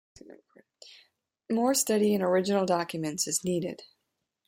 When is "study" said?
1.75-2.15